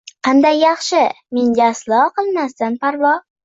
[0.27, 1.03] Qanday yaxshi,
[1.41, 3.17] menga aslo qilmasdan parvo